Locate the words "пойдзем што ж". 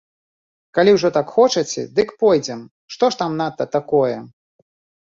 2.25-3.23